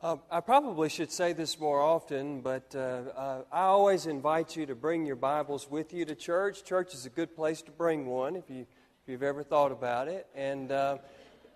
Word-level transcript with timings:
Uh, 0.00 0.14
I 0.30 0.38
probably 0.38 0.88
should 0.88 1.10
say 1.10 1.32
this 1.32 1.58
more 1.58 1.80
often, 1.82 2.40
but 2.40 2.72
uh, 2.72 2.78
uh, 2.78 3.42
I 3.50 3.62
always 3.62 4.06
invite 4.06 4.54
you 4.54 4.64
to 4.66 4.76
bring 4.76 5.04
your 5.04 5.16
Bibles 5.16 5.68
with 5.68 5.92
you 5.92 6.04
to 6.04 6.14
church. 6.14 6.62
Church 6.62 6.94
is 6.94 7.04
a 7.04 7.10
good 7.10 7.34
place 7.34 7.62
to 7.62 7.72
bring 7.72 8.06
one 8.06 8.36
if, 8.36 8.48
you, 8.48 8.60
if 8.60 9.08
you've 9.08 9.24
ever 9.24 9.42
thought 9.42 9.72
about 9.72 10.06
it. 10.06 10.28
And 10.36 10.70
uh, 10.70 10.98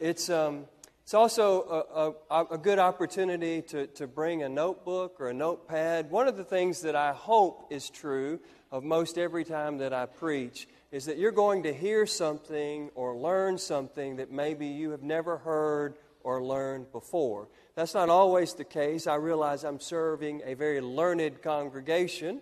it's, 0.00 0.28
um, 0.28 0.64
it's 1.04 1.14
also 1.14 1.86
a, 2.30 2.34
a, 2.34 2.46
a, 2.54 2.58
good 2.58 2.80
opportunity 2.80 3.62
to, 3.62 3.86
to 3.86 4.08
bring 4.08 4.42
a 4.42 4.48
notebook 4.48 5.20
or 5.20 5.28
a 5.28 5.34
notepad. 5.34 6.10
One 6.10 6.26
of 6.26 6.36
the 6.36 6.42
things 6.42 6.80
that 6.80 6.96
I 6.96 7.12
hope 7.12 7.68
is 7.70 7.90
true 7.90 8.40
of 8.72 8.82
most 8.82 9.18
every 9.18 9.44
time 9.44 9.78
that 9.78 9.92
I 9.92 10.06
preach 10.06 10.66
is 10.90 11.04
that 11.04 11.16
you're 11.16 11.30
going 11.30 11.62
to 11.62 11.72
hear 11.72 12.06
something 12.06 12.90
or 12.96 13.16
learn 13.16 13.56
something 13.56 14.16
that 14.16 14.32
maybe 14.32 14.66
you 14.66 14.90
have 14.90 15.04
never 15.04 15.38
heard 15.38 15.94
or 16.24 16.42
learned 16.42 16.90
before. 16.90 17.46
That's 17.74 17.94
not 17.94 18.10
always 18.10 18.52
the 18.52 18.64
case. 18.64 19.06
I 19.06 19.14
realize 19.14 19.64
I'm 19.64 19.80
serving 19.80 20.42
a 20.44 20.52
very 20.54 20.82
learned 20.82 21.40
congregation, 21.42 22.40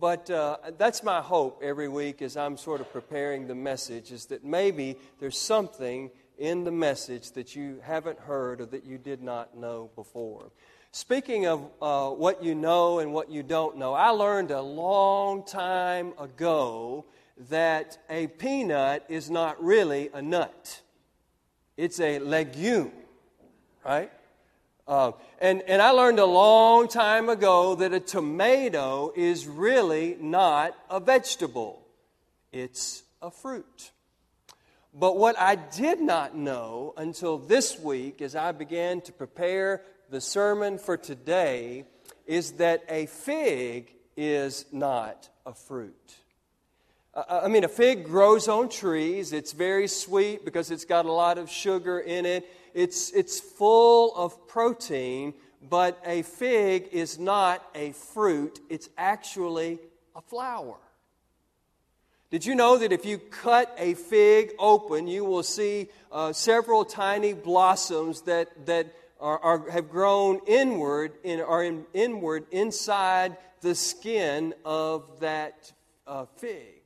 but 0.00 0.30
uh, 0.30 0.56
that's 0.78 1.02
my 1.02 1.20
hope 1.20 1.60
every 1.62 1.88
week 1.88 2.22
as 2.22 2.38
I'm 2.38 2.56
sort 2.56 2.80
of 2.80 2.90
preparing 2.90 3.46
the 3.46 3.54
message 3.54 4.12
is 4.12 4.26
that 4.26 4.44
maybe 4.44 4.96
there's 5.20 5.38
something 5.38 6.10
in 6.38 6.64
the 6.64 6.70
message 6.70 7.32
that 7.32 7.54
you 7.54 7.80
haven't 7.82 8.18
heard 8.18 8.62
or 8.62 8.66
that 8.66 8.84
you 8.84 8.96
did 8.96 9.22
not 9.22 9.54
know 9.56 9.90
before. 9.94 10.50
Speaking 10.90 11.46
of 11.46 11.68
uh, 11.82 12.08
what 12.08 12.42
you 12.42 12.54
know 12.54 12.98
and 12.98 13.12
what 13.12 13.30
you 13.30 13.42
don't 13.42 13.76
know, 13.76 13.92
I 13.92 14.08
learned 14.08 14.50
a 14.50 14.62
long 14.62 15.44
time 15.44 16.14
ago 16.18 17.04
that 17.50 17.98
a 18.08 18.26
peanut 18.26 19.04
is 19.10 19.30
not 19.30 19.62
really 19.62 20.08
a 20.14 20.22
nut, 20.22 20.80
it's 21.76 22.00
a 22.00 22.18
legume, 22.20 22.92
right? 23.84 24.10
Uh, 24.92 25.12
and, 25.40 25.62
and 25.62 25.80
I 25.80 25.88
learned 25.92 26.18
a 26.18 26.26
long 26.26 26.86
time 26.86 27.30
ago 27.30 27.76
that 27.76 27.94
a 27.94 27.98
tomato 27.98 29.10
is 29.16 29.46
really 29.46 30.18
not 30.20 30.76
a 30.90 31.00
vegetable, 31.00 31.86
it's 32.52 33.02
a 33.22 33.30
fruit. 33.30 33.90
But 34.92 35.16
what 35.16 35.38
I 35.38 35.54
did 35.54 36.02
not 36.02 36.36
know 36.36 36.92
until 36.98 37.38
this 37.38 37.78
week, 37.78 38.20
as 38.20 38.36
I 38.36 38.52
began 38.52 39.00
to 39.02 39.12
prepare 39.12 39.80
the 40.10 40.20
sermon 40.20 40.76
for 40.76 40.98
today, 40.98 41.86
is 42.26 42.52
that 42.58 42.84
a 42.90 43.06
fig 43.06 43.94
is 44.14 44.66
not 44.72 45.30
a 45.46 45.54
fruit. 45.54 46.16
I 47.14 47.48
mean, 47.48 47.64
a 47.64 47.68
fig 47.68 48.04
grows 48.04 48.46
on 48.46 48.68
trees. 48.68 49.32
It's 49.32 49.52
very 49.52 49.88
sweet 49.88 50.44
because 50.44 50.70
it's 50.70 50.84
got 50.84 51.06
a 51.06 51.12
lot 51.12 51.38
of 51.38 51.48
sugar 51.50 51.98
in 51.98 52.26
it 52.26 52.46
it's, 52.74 53.10
it's 53.10 53.40
full 53.40 54.14
of 54.16 54.48
protein, 54.48 55.34
but 55.68 56.00
a 56.04 56.22
fig 56.22 56.88
is 56.92 57.18
not 57.18 57.64
a 57.74 57.92
fruit, 57.92 58.60
it's 58.68 58.88
actually 58.96 59.78
a 60.16 60.20
flower. 60.20 60.76
Did 62.30 62.46
you 62.46 62.54
know 62.54 62.78
that 62.78 62.92
if 62.92 63.04
you 63.04 63.18
cut 63.18 63.74
a 63.78 63.94
fig 63.94 64.52
open, 64.58 65.06
you 65.06 65.24
will 65.24 65.42
see 65.42 65.88
uh, 66.10 66.32
several 66.32 66.84
tiny 66.84 67.34
blossoms 67.34 68.22
that, 68.22 68.66
that 68.66 68.86
are, 69.20 69.38
are, 69.38 69.70
have 69.70 69.90
grown 69.90 70.40
inward, 70.46 71.12
in, 71.22 71.40
are 71.40 71.62
in, 71.62 71.84
inward 71.92 72.46
inside 72.50 73.36
the 73.60 73.74
skin 73.74 74.54
of 74.64 75.20
that 75.20 75.72
uh, 76.06 76.24
fig? 76.36 76.81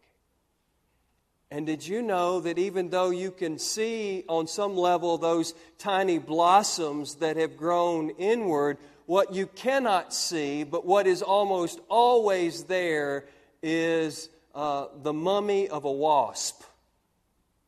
And 1.56 1.64
did 1.64 1.88
you 1.88 2.02
know 2.02 2.40
that 2.40 2.58
even 2.58 2.90
though 2.90 3.08
you 3.08 3.30
can 3.30 3.58
see 3.58 4.24
on 4.28 4.46
some 4.46 4.76
level 4.76 5.16
those 5.16 5.54
tiny 5.78 6.18
blossoms 6.18 7.14
that 7.14 7.38
have 7.38 7.56
grown 7.56 8.10
inward, 8.18 8.76
what 9.06 9.32
you 9.32 9.46
cannot 9.46 10.12
see, 10.12 10.64
but 10.64 10.84
what 10.84 11.06
is 11.06 11.22
almost 11.22 11.80
always 11.88 12.64
there, 12.64 13.24
is 13.62 14.28
uh, 14.54 14.88
the 15.02 15.14
mummy 15.14 15.66
of 15.66 15.86
a 15.86 15.90
wasp, 15.90 16.62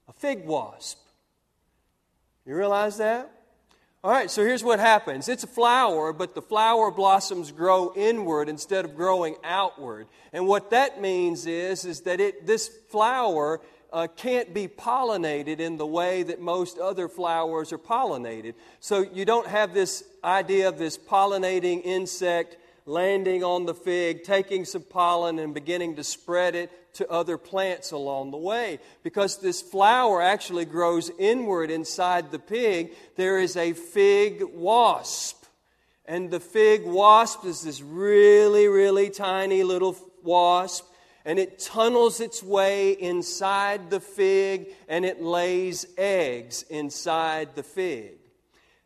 a 0.07 0.13
fig 0.13 0.45
wasp. 0.45 0.99
You 2.45 2.57
realize 2.57 2.99
that? 2.99 3.31
All 4.05 4.13
right, 4.13 4.31
so 4.31 4.45
here's 4.45 4.63
what 4.63 4.81
happens 4.81 5.31
it's 5.31 5.45
a 5.45 5.49
flower, 5.49 6.13
but 6.13 6.35
the 6.35 6.43
flower 6.43 6.91
blossoms 6.91 7.53
grow 7.53 7.95
inward 7.97 8.51
instead 8.51 8.85
of 8.85 8.95
growing 8.95 9.37
outward. 9.43 10.09
And 10.35 10.47
what 10.47 10.73
that 10.73 11.01
means 11.01 11.47
is, 11.47 11.87
is 11.87 12.03
that 12.03 12.21
it, 12.21 12.47
this 12.47 12.69
flower 12.91 13.61
uh, 13.93 14.07
can't 14.17 14.53
be 14.53 14.69
pollinated 14.69 15.61
in 15.61 15.77
the 15.77 15.87
way 15.87 16.23
that 16.23 16.41
most 16.41 16.79
other 16.79 17.09
flowers 17.09 17.73
are 17.73 17.79
pollinated. 17.79 18.55
So 18.81 19.01
you 19.01 19.25
don't 19.25 19.47
have 19.47 19.75
this 19.75 20.05
idea 20.23 20.69
of 20.69 20.79
this 20.79 20.99
pollinating 20.99 21.83
insect 21.85 22.57
landing 22.89 23.45
on 23.45 23.67
the 23.67 23.75
fig, 23.75 24.25
taking 24.25 24.65
some 24.65 24.83
pollen, 24.83 25.39
and 25.39 25.53
beginning 25.53 25.97
to 25.97 26.05
spread 26.05 26.55
it 26.55 26.71
to 26.95 27.09
other 27.11 27.37
plants 27.37 27.93
along 27.93 28.31
the 28.31 28.39
way. 28.39 28.79
Because 29.03 29.39
this 29.39 29.61
flower 29.61 30.23
actually 30.23 30.65
grows 30.65 31.11
inward 31.19 31.71
inside 31.71 32.31
the 32.31 32.39
pig, 32.39 32.93
there 33.17 33.39
is 33.39 33.57
a 33.57 33.75
fig 33.75 34.43
wasp. 34.43 35.45
And 36.07 36.31
the 36.31 36.41
fig 36.41 36.87
wasp 36.87 37.45
is 37.45 37.63
this 37.63 37.83
really, 37.83 38.67
really 38.67 39.11
tiny 39.11 39.63
little 39.63 39.97
wasp. 40.23 40.87
And 41.29 41.39
it 41.39 41.59
tunnels 41.59 42.21
its 42.21 42.43
way 42.43 42.93
inside 42.93 43.91
the 43.91 44.01
fig 44.01 44.69
and 44.89 45.05
it 45.05 45.21
lays 45.21 45.85
eggs 45.99 46.63
inside 46.71 47.55
the 47.55 47.63
fig. 47.63 48.15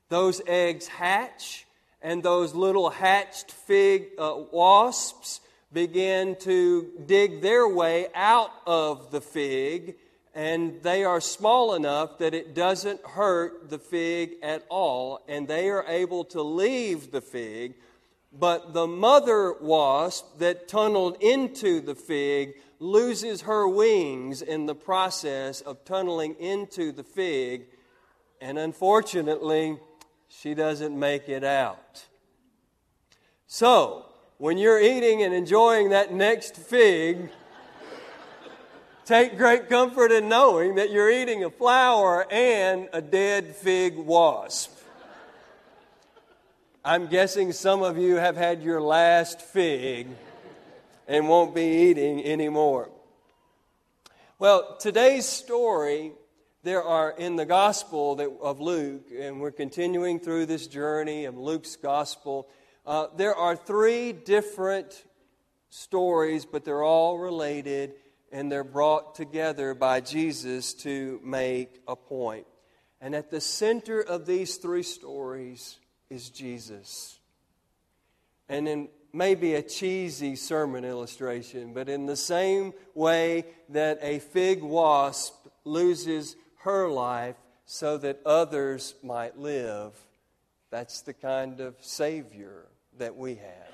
Those 0.09 0.43
eggs 0.49 0.89
hatch 0.89 1.67
and 2.03 2.21
those 2.21 2.53
little 2.53 2.91
hatched 2.91 3.53
fig 3.53 4.09
uh, 4.19 4.39
wasps 4.51 5.41
begin 5.73 6.35
to 6.41 6.91
dig 7.07 7.43
their 7.43 7.69
way 7.69 8.09
out 8.13 8.51
of 8.67 9.13
the 9.13 9.21
fig, 9.21 9.95
and 10.35 10.83
they 10.83 11.05
are 11.05 11.21
small 11.21 11.75
enough 11.75 12.19
that 12.19 12.35
it 12.35 12.57
doesn't 12.57 13.01
hurt 13.07 13.71
the 13.71 13.79
fig 13.79 14.33
at 14.43 14.67
all, 14.69 15.23
and 15.29 15.47
they 15.47 15.71
are 15.71 15.85
able 15.87 16.25
to 16.25 16.43
leave 16.43 17.13
the 17.13 17.21
fig. 17.21 17.75
But 18.33 18.73
the 18.73 18.87
mother 18.87 19.55
wasp 19.61 20.39
that 20.39 20.67
tunneled 20.67 21.19
into 21.21 21.81
the 21.81 21.95
fig 21.95 22.55
loses 22.79 23.43
her 23.43 23.69
wings 23.69 24.43
in 24.43 24.67
the 24.67 24.75
process 24.75 25.61
of 25.61 25.85
tunneling 25.85 26.35
into 26.41 26.93
the 26.93 27.05
fig, 27.05 27.67
and 28.41 28.59
unfortunately, 28.59 29.79
she 30.29 30.55
doesn't 30.55 30.99
make 30.99 31.29
it 31.29 31.45
out. 31.45 32.07
So, 33.47 34.07
when 34.39 34.57
you're 34.57 34.81
eating 34.81 35.23
and 35.23 35.35
enjoying 35.35 35.91
that 35.91 36.13
next 36.13 36.57
fig, 36.57 37.29
take 39.05 39.37
great 39.37 39.69
comfort 39.69 40.11
in 40.11 40.29
knowing 40.29 40.77
that 40.77 40.91
you're 40.91 41.11
eating 41.11 41.45
a 41.45 41.51
flower 41.51 42.27
and 42.33 42.89
a 42.95 43.03
dead 43.03 43.55
fig 43.55 43.97
wasp. 43.97 44.82
I'm 46.85 47.07
guessing 47.07 47.53
some 47.53 47.85
of 47.85 47.97
you 47.97 48.17
have 48.17 48.37
had 48.37 48.65
your 48.65 48.81
last 48.81 49.41
fig 49.41 50.09
and 51.07 51.29
won't 51.29 51.55
be 51.55 51.89
eating 51.89 52.25
anymore. 52.25 52.91
Well, 54.41 54.77
today's 54.81 55.25
story 55.25 56.11
there 56.65 56.83
are 56.83 57.13
in 57.13 57.37
the 57.37 57.47
Gospel 57.47 58.21
of 58.43 58.59
Luke, 58.59 59.05
and 59.17 59.41
we're 59.41 59.53
continuing 59.53 60.19
through 60.19 60.47
this 60.47 60.67
journey 60.67 61.27
of 61.27 61.39
Luke's 61.39 61.77
Gospel. 61.77 62.49
Uh, 62.85 63.07
there 63.17 63.37
are 63.37 63.55
three 63.55 64.13
different 64.13 65.05
stories, 65.71 66.45
but 66.45 66.65
they're 66.65 66.83
all 66.83 67.17
related, 67.17 67.93
and 68.33 68.51
they're 68.51 68.65
brought 68.65 69.15
together 69.15 69.75
by 69.75 70.01
Jesus 70.01 70.75
to 70.75 71.21
make 71.23 71.81
a 71.87 71.95
point. 71.95 72.47
And 73.01 73.15
at 73.15 73.31
the 73.31 73.41
center 73.41 74.01
of 74.01 74.27
these 74.27 74.57
three 74.57 74.83
stories 74.83 75.79
is 76.13 76.29
Jesus. 76.29 77.19
And 78.49 78.69
in 78.69 78.89
maybe 79.13 79.55
a 79.55 79.63
cheesy 79.63 80.37
sermon 80.37 80.85
illustration, 80.85 81.73
but 81.73 81.89
in 81.89 82.07
the 82.07 82.17
same 82.17 82.75
way 82.95 83.47
that 83.71 83.99
a 84.03 84.19
fig 84.19 84.63
wasp 84.63 85.35
loses 85.65 86.37
her 86.61 86.89
life 86.89 87.37
so 87.65 87.97
that 87.99 88.21
others 88.27 88.95
might 89.03 89.39
live, 89.39 89.95
that's 90.71 91.01
the 91.01 91.15
kind 91.15 91.61
of 91.61 91.77
Savior 91.81 92.67
that 92.99 93.17
we 93.17 93.37
have. 93.37 93.73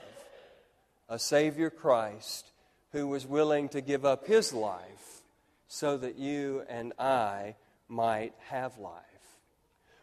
A 1.08 1.18
Savior 1.18 1.70
Christ 1.70 2.52
who 2.92 3.08
was 3.08 3.26
willing 3.26 3.68
to 3.70 3.80
give 3.80 4.04
up 4.04 4.26
his 4.26 4.52
life 4.52 5.22
so 5.66 5.96
that 5.96 6.16
you 6.16 6.62
and 6.68 6.92
I 6.98 7.56
might 7.88 8.32
have 8.48 8.78
life. 8.78 9.02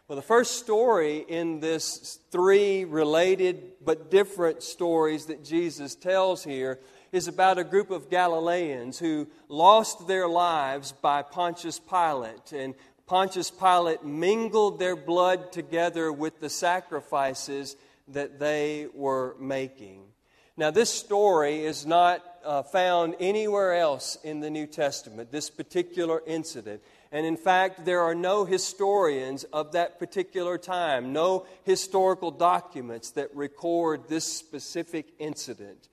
Well, 0.08 0.14
the 0.14 0.22
first 0.22 0.60
story 0.60 1.24
in 1.26 1.58
this 1.58 2.20
three 2.30 2.84
related 2.84 3.72
but 3.84 4.08
different 4.08 4.62
stories 4.62 5.26
that 5.26 5.42
Jesus 5.42 5.96
tells 5.96 6.44
here 6.44 6.78
is 7.10 7.26
about 7.26 7.58
a 7.58 7.64
group 7.64 7.90
of 7.90 8.08
Galileans 8.08 9.00
who 9.00 9.26
lost 9.48 10.06
their 10.06 10.28
lives 10.28 10.92
by 10.92 11.22
Pontius 11.22 11.80
Pilate. 11.80 12.52
And 12.52 12.76
Pontius 13.06 13.50
Pilate 13.50 14.04
mingled 14.04 14.78
their 14.78 14.94
blood 14.94 15.50
together 15.50 16.12
with 16.12 16.38
the 16.38 16.50
sacrifices 16.50 17.74
that 18.06 18.38
they 18.38 18.86
were 18.94 19.34
making. 19.40 20.04
Now, 20.56 20.70
this 20.70 20.94
story 20.94 21.64
is 21.64 21.84
not 21.84 22.24
uh, 22.44 22.62
found 22.62 23.16
anywhere 23.18 23.74
else 23.74 24.18
in 24.22 24.38
the 24.38 24.50
New 24.50 24.68
Testament, 24.68 25.32
this 25.32 25.50
particular 25.50 26.22
incident. 26.28 26.80
And 27.12 27.24
in 27.24 27.36
fact, 27.36 27.84
there 27.84 28.00
are 28.00 28.14
no 28.14 28.44
historians 28.44 29.44
of 29.44 29.72
that 29.72 29.98
particular 29.98 30.58
time, 30.58 31.12
no 31.12 31.46
historical 31.64 32.30
documents 32.30 33.10
that 33.12 33.34
record 33.34 34.08
this 34.08 34.24
specific 34.24 35.12
incident. 35.18 35.88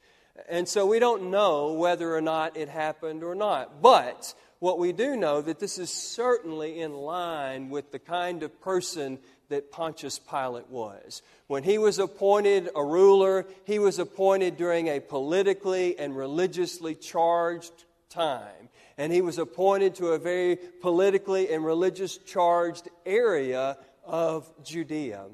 And 0.49 0.67
so 0.67 0.85
we 0.85 0.99
don't 0.99 1.29
know 1.29 1.73
whether 1.73 2.15
or 2.15 2.21
not 2.21 2.57
it 2.57 2.67
happened 2.67 3.23
or 3.23 3.35
not. 3.35 3.81
But 3.81 4.33
what 4.59 4.79
we 4.79 4.91
do 4.91 5.15
know 5.15 5.41
that 5.41 5.59
this 5.59 5.77
is 5.77 5.89
certainly 5.89 6.79
in 6.79 6.93
line 6.93 7.69
with 7.69 7.91
the 7.91 7.99
kind 7.99 8.43
of 8.43 8.61
person 8.61 9.19
that 9.49 9.71
Pontius 9.71 10.17
Pilate 10.19 10.69
was. 10.69 11.21
When 11.47 11.63
he 11.63 11.77
was 11.77 11.99
appointed 11.99 12.69
a 12.75 12.83
ruler, 12.83 13.45
he 13.65 13.77
was 13.77 13.99
appointed 13.99 14.57
during 14.57 14.87
a 14.87 14.99
politically 14.99 15.99
and 15.99 16.17
religiously 16.17 16.95
charged 16.95 17.83
time. 18.09 18.69
And 18.97 19.11
he 19.11 19.21
was 19.21 19.37
appointed 19.37 19.95
to 19.95 20.09
a 20.09 20.19
very 20.19 20.57
politically 20.81 21.51
and 21.51 21.65
religious 21.65 22.17
charged 22.17 22.89
area 23.05 23.77
of 24.05 24.51
Judea. 24.63 25.25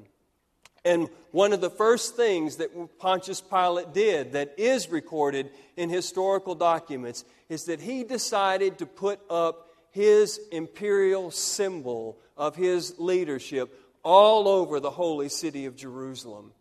And 0.84 1.08
one 1.30 1.52
of 1.52 1.60
the 1.60 1.70
first 1.70 2.16
things 2.16 2.56
that 2.56 2.98
Pontius 2.98 3.40
Pilate 3.40 3.92
did 3.92 4.32
that 4.32 4.54
is 4.56 4.88
recorded 4.88 5.50
in 5.76 5.90
historical 5.90 6.54
documents 6.54 7.24
is 7.48 7.64
that 7.64 7.80
he 7.80 8.02
decided 8.02 8.78
to 8.78 8.86
put 8.86 9.20
up 9.28 9.68
his 9.90 10.40
imperial 10.52 11.30
symbol 11.30 12.18
of 12.36 12.56
his 12.56 12.98
leadership 12.98 13.74
all 14.02 14.48
over 14.48 14.80
the 14.80 14.90
holy 14.90 15.28
city 15.28 15.66
of 15.66 15.76
Jerusalem. 15.76 16.52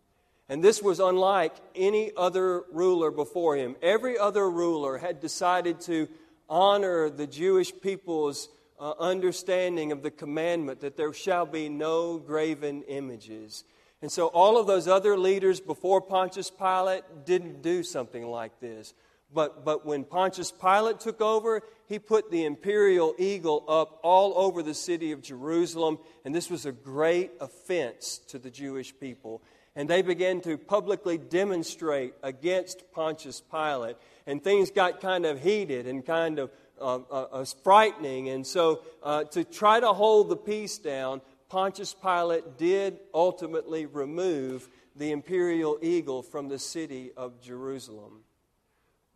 And 0.49 0.63
this 0.63 0.81
was 0.81 0.99
unlike 0.99 1.53
any 1.75 2.11
other 2.17 2.63
ruler 2.73 3.11
before 3.11 3.55
him. 3.55 3.75
Every 3.81 4.17
other 4.17 4.49
ruler 4.49 4.97
had 4.97 5.21
decided 5.21 5.79
to 5.81 6.09
honor 6.49 7.09
the 7.09 7.27
Jewish 7.27 7.71
people's 7.81 8.49
uh, 8.79 8.93
understanding 8.99 9.91
of 9.91 10.03
the 10.03 10.11
commandment 10.11 10.81
that 10.81 10.97
there 10.97 11.13
shall 11.13 11.45
be 11.45 11.69
no 11.69 12.17
graven 12.17 12.83
images. 12.83 13.63
And 14.01 14.11
so 14.11 14.27
all 14.27 14.57
of 14.57 14.67
those 14.67 14.87
other 14.87 15.17
leaders 15.17 15.59
before 15.59 16.01
Pontius 16.01 16.49
Pilate 16.49 17.03
didn't 17.25 17.61
do 17.61 17.83
something 17.83 18.25
like 18.25 18.59
this. 18.59 18.93
But, 19.31 19.63
but 19.63 19.85
when 19.85 20.05
Pontius 20.05 20.51
Pilate 20.51 20.99
took 20.99 21.21
over, 21.21 21.61
he 21.87 21.99
put 21.99 22.31
the 22.31 22.45
imperial 22.45 23.13
eagle 23.19 23.63
up 23.67 23.99
all 24.01 24.33
over 24.35 24.63
the 24.63 24.73
city 24.73 25.11
of 25.11 25.21
Jerusalem, 25.21 25.99
and 26.25 26.33
this 26.33 26.49
was 26.49 26.65
a 26.65 26.71
great 26.71 27.31
offense 27.39 28.19
to 28.29 28.39
the 28.39 28.49
Jewish 28.49 28.97
people. 28.99 29.43
And 29.75 29.89
they 29.89 30.01
began 30.01 30.41
to 30.41 30.57
publicly 30.57 31.17
demonstrate 31.17 32.13
against 32.23 32.91
Pontius 32.91 33.41
Pilate, 33.41 33.97
and 34.25 34.43
things 34.43 34.71
got 34.71 34.99
kind 34.99 35.25
of 35.25 35.41
heated 35.41 35.87
and 35.87 36.05
kind 36.05 36.39
of 36.39 36.51
uh, 36.81 36.99
uh, 37.09 37.27
uh 37.31 37.45
frightening. 37.63 38.29
And 38.29 38.45
so, 38.45 38.81
uh, 39.03 39.25
to 39.25 39.43
try 39.43 39.79
to 39.79 39.93
hold 39.93 40.29
the 40.29 40.37
peace 40.37 40.77
down, 40.77 41.21
Pontius 41.49 41.93
Pilate 41.93 42.57
did 42.57 42.99
ultimately 43.13 43.85
remove 43.85 44.67
the 44.95 45.11
imperial 45.11 45.77
eagle 45.81 46.21
from 46.21 46.47
the 46.47 46.59
city 46.59 47.11
of 47.15 47.41
Jerusalem. 47.41 48.23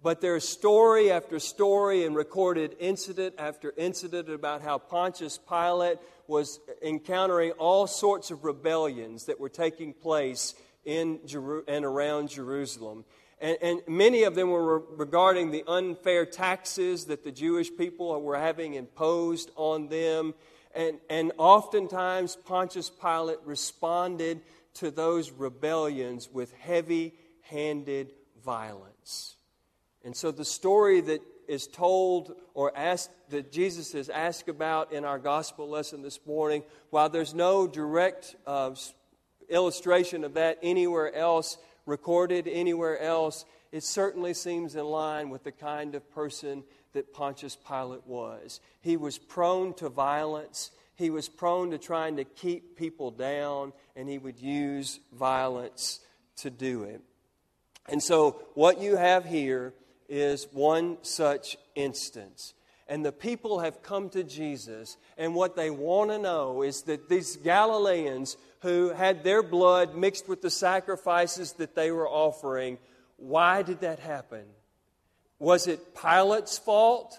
But 0.03 0.19
there's 0.19 0.47
story 0.47 1.11
after 1.11 1.39
story 1.39 2.05
and 2.05 2.13
recorded 2.13 2.75
incident 2.79 3.35
after 3.37 3.73
incident 3.77 4.29
about 4.29 4.61
how 4.61 4.77
Pontius 4.77 5.37
Pilate 5.37 5.97
was 6.27 6.59
encountering 6.83 7.51
all 7.53 7.87
sorts 7.87 8.31
of 8.31 8.43
rebellions 8.43 9.25
that 9.25 9.39
were 9.39 9.49
taking 9.49 9.93
place 9.93 10.53
in 10.85 11.19
Jeru- 11.25 11.63
and 11.67 11.85
around 11.85 12.29
Jerusalem. 12.29 13.05
And, 13.39 13.57
and, 13.61 13.81
many 13.87 14.23
of 14.23 14.35
them 14.35 14.49
were 14.49 14.79
regarding 14.79 15.51
the 15.51 15.63
unfair 15.67 16.25
taxes 16.25 17.05
that 17.05 17.23
the 17.23 17.31
Jewish 17.31 17.75
people 17.75 18.21
were 18.21 18.37
having 18.37 18.73
imposed 18.73 19.51
on 19.55 19.89
them 19.89 20.33
and, 20.73 20.99
and 21.09 21.31
oftentimes, 21.37 22.35
Pontius 22.35 22.89
Pilate 22.89 23.37
responded 23.45 24.41
to 24.75 24.89
those 24.89 25.31
rebellions 25.31 26.29
with 26.31 26.51
heavy 26.53 27.13
handed 27.41 28.11
violence. 28.43 29.35
And 30.03 30.15
so, 30.15 30.31
the 30.31 30.45
story 30.45 31.01
that 31.01 31.21
is 31.53 31.67
told 31.67 32.35
or 32.53 32.75
asked 32.75 33.11
that 33.29 33.51
Jesus 33.51 33.93
is 33.93 34.09
asked 34.09 34.49
about 34.49 34.91
in 34.91 35.05
our 35.05 35.19
gospel 35.19 35.69
lesson 35.69 36.01
this 36.01 36.19
morning, 36.25 36.63
while 36.89 37.09
there's 37.09 37.33
no 37.33 37.67
direct 37.67 38.35
uh, 38.45 38.73
illustration 39.49 40.23
of 40.23 40.33
that 40.33 40.57
anywhere 40.63 41.13
else, 41.15 41.57
recorded 41.85 42.47
anywhere 42.47 42.99
else, 42.99 43.45
it 43.71 43.83
certainly 43.83 44.33
seems 44.33 44.75
in 44.75 44.85
line 44.85 45.29
with 45.29 45.43
the 45.43 45.51
kind 45.51 45.95
of 45.95 46.11
person 46.11 46.63
that 46.93 47.13
Pontius 47.13 47.55
Pilate 47.55 48.05
was. 48.05 48.59
He 48.81 48.97
was 48.97 49.17
prone 49.17 49.73
to 49.75 49.89
violence, 49.89 50.71
he 50.95 51.09
was 51.09 51.29
prone 51.29 51.71
to 51.71 51.77
trying 51.77 52.17
to 52.17 52.23
keep 52.23 52.77
people 52.77 53.11
down, 53.11 53.73
and 53.95 54.09
he 54.09 54.17
would 54.17 54.39
use 54.39 54.99
violence 55.11 55.99
to 56.37 56.49
do 56.49 56.83
it. 56.83 57.01
And 57.89 58.01
so, 58.01 58.41
what 58.53 58.79
you 58.79 58.95
have 58.95 59.25
here 59.25 59.73
is 60.13 60.47
one 60.51 60.97
such 61.01 61.57
instance. 61.73 62.53
And 62.87 63.03
the 63.03 63.11
people 63.11 63.59
have 63.61 63.81
come 63.81 64.09
to 64.09 64.23
Jesus, 64.23 64.97
and 65.17 65.33
what 65.33 65.55
they 65.55 65.71
want 65.71 66.11
to 66.11 66.19
know 66.19 66.61
is 66.61 66.83
that 66.83 67.09
these 67.09 67.37
Galileans 67.37 68.37
who 68.61 68.89
had 68.89 69.23
their 69.23 69.41
blood 69.41 69.95
mixed 69.95 70.29
with 70.29 70.43
the 70.43 70.51
sacrifices 70.51 71.53
that 71.53 71.73
they 71.73 71.91
were 71.91 72.07
offering, 72.07 72.77
why 73.17 73.63
did 73.63 73.81
that 73.81 73.97
happen? 73.97 74.43
Was 75.39 75.65
it 75.65 75.95
Pilate's 75.95 76.59
fault? 76.59 77.17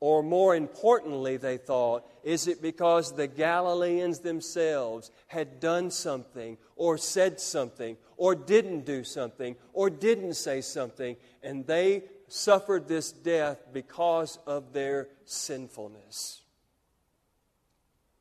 Or 0.00 0.22
more 0.22 0.54
importantly, 0.54 1.36
they 1.38 1.56
thought, 1.56 2.06
is 2.22 2.46
it 2.46 2.62
because 2.62 3.12
the 3.12 3.26
Galileans 3.26 4.20
themselves 4.20 5.10
had 5.26 5.58
done 5.58 5.90
something, 5.90 6.56
or 6.76 6.96
said 6.98 7.40
something, 7.40 7.96
or 8.16 8.36
didn't 8.36 8.84
do 8.84 9.02
something, 9.02 9.56
or 9.72 9.90
didn't 9.90 10.34
say 10.34 10.60
something, 10.60 11.16
and 11.42 11.66
they 11.66 12.04
suffered 12.28 12.86
this 12.86 13.10
death 13.10 13.58
because 13.72 14.38
of 14.46 14.72
their 14.72 15.08
sinfulness? 15.24 16.42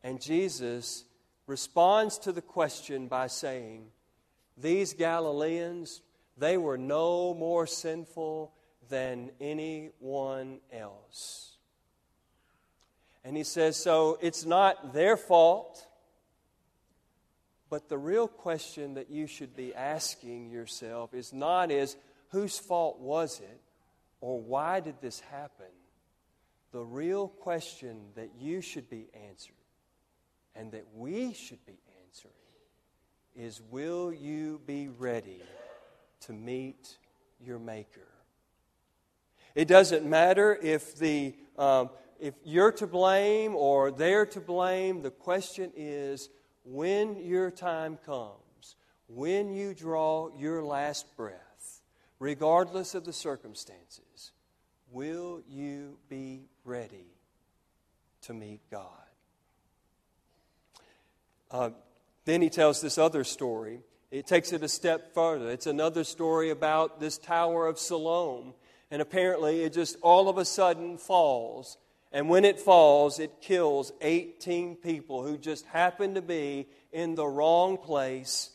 And 0.04 0.20
Jesus 0.22 1.04
responds 1.46 2.18
to 2.20 2.32
the 2.32 2.42
question 2.42 3.08
by 3.08 3.28
saying, 3.28 3.88
These 4.58 4.94
Galileans, 4.94 6.02
they 6.38 6.58
were 6.58 6.78
no 6.78 7.36
more 7.36 7.68
sinful 7.68 8.54
than 8.90 9.32
anyone 9.40 10.60
else. 10.72 11.57
And 13.28 13.36
he 13.36 13.44
says, 13.44 13.76
so 13.76 14.18
it's 14.22 14.46
not 14.46 14.94
their 14.94 15.18
fault, 15.18 15.86
but 17.70 17.90
the 17.90 17.98
real 17.98 18.30
question 18.30 18.94
that 18.94 19.10
you 19.10 19.28
should 19.28 19.54
be 19.54 19.76
asking 19.76 20.50
yourself 20.50 21.14
is 21.14 21.34
not 21.34 21.70
is 21.70 21.98
whose 22.30 22.58
fault 22.58 23.02
was 23.02 23.42
it 23.42 23.60
or 24.22 24.40
why 24.40 24.80
did 24.80 25.02
this 25.02 25.20
happen? 25.20 25.66
The 26.72 26.80
real 26.80 27.28
question 27.28 28.00
that 28.16 28.30
you 28.40 28.62
should 28.62 28.90
be 28.90 29.08
answering 29.30 29.58
and 30.56 30.72
that 30.72 30.86
we 30.96 31.34
should 31.34 31.66
be 31.66 31.80
answering 32.06 32.34
is 33.36 33.62
will 33.70 34.14
you 34.14 34.62
be 34.66 34.88
ready 34.88 35.44
to 36.22 36.32
meet 36.32 36.96
your 37.46 37.60
Maker? 37.60 38.08
It 39.54 39.68
doesn't 39.68 40.06
matter 40.06 40.58
if 40.62 40.98
the 40.98 41.36
um, 41.58 41.90
if 42.20 42.34
you're 42.44 42.72
to 42.74 42.88
blame 42.88 43.56
or 43.56 43.92
they're 43.92 44.26
to 44.28 44.40
blame, 44.40 45.02
the 45.02 45.12
question 45.12 45.72
is 45.76 46.30
when 46.64 47.24
your 47.24 47.52
time 47.52 47.98
comes, 48.06 48.76
when 49.08 49.54
you 49.54 49.74
draw 49.74 50.30
your 50.38 50.64
last 50.64 51.16
breath, 51.16 51.82
regardless 52.20 52.96
of 52.96 53.06
the 53.06 53.14
circumstances, 53.14 54.32
will 54.92 55.42
you 55.48 55.98
be 56.10 56.46
ready 56.66 57.14
to 58.22 58.34
meet 58.34 58.62
God? 58.70 58.90
Uh, 61.50 61.70
then 62.26 62.42
he 62.42 62.50
tells 62.50 62.82
this 62.82 62.98
other 62.98 63.24
story. 63.24 63.80
It 64.12 64.28
takes 64.28 64.52
it 64.52 64.64
a 64.64 64.68
step 64.68 65.14
further. 65.14 65.50
It's 65.50 65.68
another 65.68 66.04
story 66.04 66.50
about 66.50 67.00
this 67.00 67.18
Tower 67.18 67.68
of 67.68 67.80
Siloam. 67.80 68.54
And 68.92 69.02
apparently, 69.02 69.64
it 69.64 69.74
just 69.74 69.98
all 70.02 70.30
of 70.30 70.38
a 70.38 70.46
sudden 70.46 70.98
falls 70.98 71.78
and 72.12 72.30
when 72.30 72.46
it 72.46 72.60
falls, 72.60 73.20
it 73.20 73.42
kills 73.42 73.92
18 74.02 74.78
people 74.78 75.24
who 75.24 75.38
just 75.38 75.66
happen 75.66 76.16
to 76.16 76.22
be 76.22 76.68
in 76.92 77.16
the 77.16 77.28
wrong 77.28 77.78
place 77.78 78.52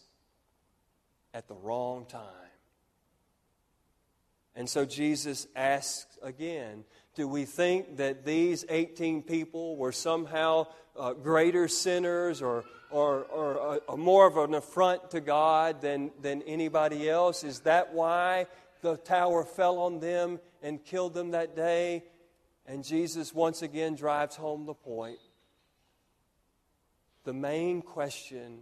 at 1.35 1.49
the 1.49 1.55
wrong 1.55 2.07
time. 2.07 2.23
And 4.55 4.69
so 4.69 4.85
Jesus 4.85 5.47
asks 5.57 6.19
again 6.23 6.85
Do 7.15 7.27
we 7.29 7.45
think 7.45 7.99
that 7.99 8.25
these 8.25 8.65
18 8.69 9.23
people 9.23 9.77
were 9.77 9.93
somehow 9.93 10.67
uh, 10.99 11.15
greater 11.15 11.69
sinners 11.69 12.43
or, 12.43 12.65
or, 12.91 13.25
or 13.25 13.81
uh, 13.89 13.97
more 13.97 14.27
of 14.27 14.37
an 14.37 14.55
affront 14.55 15.11
to 15.11 15.21
God 15.21 15.81
than, 15.81 16.11
than 16.21 16.43
anybody 16.43 17.09
else? 17.09 17.45
Is 17.45 17.61
that 17.61 17.93
why 17.93 18.47
the 18.83 18.97
tower 18.97 19.45
fell 19.45 19.79
on 19.79 20.01
them 20.01 20.41
and 20.63 20.85
killed 20.85 21.15
them 21.15 21.31
that 21.31 21.57
day? 21.57 22.03
And 22.67 22.85
Jesus 22.85 23.35
once 23.35 23.63
again 23.63 23.95
drives 23.95 24.37
home 24.37 24.67
the 24.67 24.75
point. 24.75 25.19
The 27.25 27.33
main 27.33 27.83
question 27.83 28.61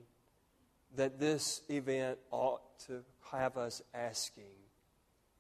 that 0.97 1.19
this 1.19 1.62
event 1.69 2.19
ought 2.30 2.78
to 2.87 3.02
have 3.30 3.57
us 3.57 3.83
asking 3.95 4.45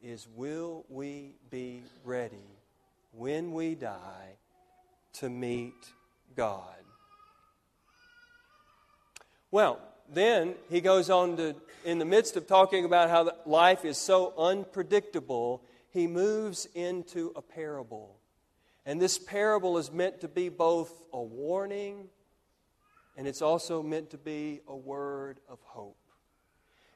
is 0.02 0.26
Will 0.34 0.84
we 0.88 1.34
be 1.50 1.82
ready 2.04 2.58
when 3.12 3.52
we 3.52 3.74
die 3.74 4.36
to 5.14 5.28
meet 5.28 5.74
God? 6.36 6.64
Well, 9.50 9.80
then 10.12 10.54
he 10.68 10.80
goes 10.80 11.10
on 11.10 11.36
to, 11.36 11.54
in 11.84 11.98
the 11.98 12.04
midst 12.04 12.36
of 12.36 12.46
talking 12.46 12.84
about 12.84 13.10
how 13.10 13.30
life 13.46 13.84
is 13.84 13.98
so 13.98 14.32
unpredictable, 14.38 15.62
he 15.90 16.06
moves 16.06 16.66
into 16.74 17.32
a 17.34 17.42
parable. 17.42 18.19
And 18.86 19.00
this 19.00 19.18
parable 19.18 19.78
is 19.78 19.92
meant 19.92 20.20
to 20.22 20.28
be 20.28 20.48
both 20.48 20.92
a 21.12 21.22
warning 21.22 22.08
and 23.16 23.28
it's 23.28 23.42
also 23.42 23.82
meant 23.82 24.10
to 24.10 24.18
be 24.18 24.60
a 24.66 24.74
word 24.74 25.40
of 25.48 25.58
hope. 25.62 25.98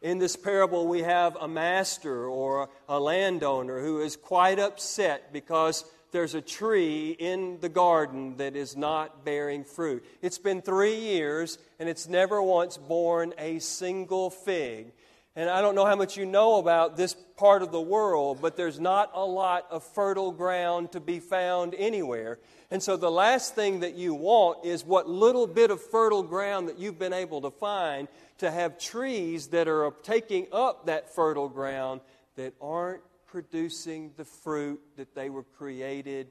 In 0.01 0.19
this 0.19 0.37
parable, 0.37 0.87
we 0.87 1.01
have 1.01 1.37
a 1.37 1.49
master 1.49 2.27
or 2.27 2.71
a 2.89 2.99
landowner 2.99 3.81
who 3.81 4.01
is 4.01 4.17
quite 4.17 4.59
upset 4.59 5.33
because 5.33 5.85
there's 6.13 6.35
a 6.35 6.41
tree 6.41 7.11
in 7.19 7.59
the 7.61 7.69
garden 7.69 8.37
that 8.37 8.55
is 8.55 8.77
not 8.77 9.25
bearing 9.25 9.65
fruit. 9.65 10.05
It's 10.23 10.39
been 10.39 10.63
three 10.63 10.97
years 10.99 11.59
and 11.79 11.89
it's 11.89 12.09
never 12.09 12.41
once 12.41 12.77
borne 12.77 13.35
a 13.37 13.59
single 13.59 14.31
fig. 14.31 14.93
And 15.37 15.51
I 15.51 15.61
don't 15.61 15.75
know 15.75 15.85
how 15.85 15.97
much 15.97 16.17
you 16.17 16.27
know 16.27 16.59
about 16.59 16.97
this 16.97 17.15
part 17.37 17.63
of 17.63 17.73
the 17.73 17.81
world, 17.81 18.39
but 18.41 18.57
there's 18.57 18.79
not 18.79 19.11
a 19.15 19.25
lot 19.25 19.67
of 19.71 19.83
fertile 19.83 20.31
ground 20.31 20.93
to 20.93 21.01
be 21.01 21.19
found 21.19 21.75
anywhere. 21.77 22.39
And 22.71 22.81
so 22.81 22.97
the 22.97 23.11
last 23.11 23.57
thing 23.57 23.81
that 23.81 23.95
you 23.95 24.15
want 24.15 24.65
is 24.65 24.85
what 24.85 25.09
little 25.09 25.49
bit 25.49 25.73
of 25.73 25.83
fertile 25.83 26.23
ground 26.23 26.69
that 26.69 26.79
you've 26.79 27.01
been 27.01 27.13
able 27.13 27.41
to 27.41 27.51
find 27.51 28.07
to 28.39 28.51
have 28.51 28.79
trees 28.79 29.49
that 29.49 29.67
are 29.67 29.93
taking 30.05 30.47
up 30.53 30.87
that 30.87 31.13
fertile 31.13 31.49
ground 31.49 32.01
that 32.37 32.55
aren't 32.61 33.03
producing 33.27 34.13
the 34.17 34.25
fruit 34.25 34.81
that 34.97 35.17
they 35.17 35.31
were 35.31 35.43
created 35.43 36.29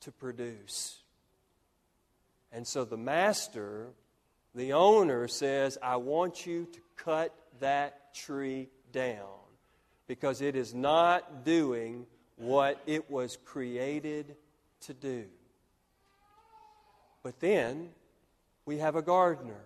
to 0.00 0.10
produce. 0.10 0.98
And 2.50 2.66
so 2.66 2.84
the 2.84 2.96
master, 2.96 3.86
the 4.52 4.72
owner, 4.72 5.28
says, 5.28 5.78
I 5.80 5.96
want 5.96 6.44
you 6.44 6.66
to 6.72 6.80
cut 6.96 7.32
that 7.60 8.14
tree 8.14 8.68
down 8.92 9.24
because 10.06 10.40
it 10.40 10.56
is 10.56 10.74
not 10.74 11.44
doing 11.44 12.06
what 12.36 12.80
it 12.86 13.10
was 13.10 13.38
created 13.44 14.36
to 14.82 14.94
do. 14.94 15.24
But 17.22 17.40
then 17.40 17.88
we 18.64 18.78
have 18.78 18.94
a 18.94 19.02
gardener. 19.02 19.64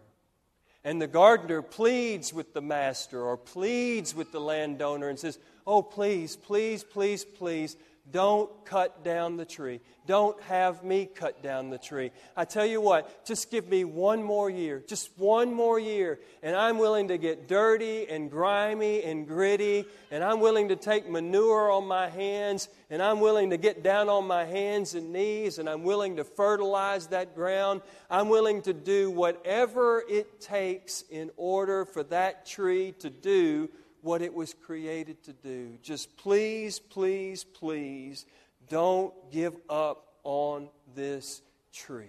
And 0.83 1.01
the 1.01 1.07
gardener 1.07 1.61
pleads 1.61 2.33
with 2.33 2.55
the 2.55 2.63
master 2.63 3.23
or 3.23 3.37
pleads 3.37 4.15
with 4.15 4.33
the 4.33 4.41
landowner 4.41 5.09
and 5.09 5.19
says, 5.19 5.39
Oh, 5.67 5.83
please, 5.83 6.37
please, 6.37 6.85
please, 6.85 7.25
please, 7.25 7.77
don't 8.11 8.51
cut 8.65 9.05
down 9.05 9.37
the 9.37 9.45
tree. 9.45 9.81
Don't 10.07 10.41
have 10.43 10.83
me 10.83 11.07
cut 11.07 11.43
down 11.43 11.71
the 11.71 11.79
tree. 11.79 12.11
I 12.37 12.45
tell 12.45 12.67
you 12.67 12.81
what, 12.81 13.25
just 13.25 13.51
give 13.51 13.69
me 13.69 13.85
one 13.85 14.23
more 14.23 14.51
year, 14.51 14.83
just 14.89 15.11
one 15.17 15.55
more 15.55 15.79
year, 15.79 16.19
and 16.43 16.57
I'm 16.57 16.79
willing 16.79 17.09
to 17.09 17.19
get 17.19 17.47
dirty 17.47 18.09
and 18.09 18.29
grimy 18.31 19.05
and 19.05 19.29
gritty, 19.29 19.85
and 20.11 20.25
I'm 20.25 20.41
willing 20.41 20.69
to 20.69 20.77
take 20.77 21.09
manure 21.09 21.71
on 21.71 21.87
my 21.87 22.09
hands, 22.09 22.69
and 22.89 23.01
I'm 23.01 23.21
willing 23.21 23.51
to 23.51 23.57
get 23.57 23.85
down 23.85 24.09
on 24.09 24.27
my 24.27 24.45
hands 24.45 24.95
and 24.95 25.13
knees, 25.13 25.59
and 25.59 25.69
I'm 25.69 25.85
willing 25.85 26.17
to 26.17 26.25
fertilize 26.25 27.09
that 27.09 27.37
ground. 27.37 27.83
I'm 28.11 28.29
willing 28.29 28.63
to 28.63 28.73
do 28.73 29.11
whatever 29.11 30.03
it 30.09 30.41
takes 30.41 31.05
in 31.11 31.31
order 31.37 31.85
for 31.85 32.03
that 32.05 32.47
tree 32.47 32.93
to 33.01 33.11
do 33.11 33.69
what 34.03 34.23
it 34.23 34.33
was 34.33 34.55
created 34.55 35.23
to 35.25 35.33
do. 35.33 35.79
Just 35.83 36.17
please, 36.17 36.79
please, 36.79 37.45
please 37.45 38.27
don't 38.69 39.13
give 39.31 39.57
up 39.69 40.07
on 40.25 40.69
this 40.95 41.43
tree. 41.73 42.07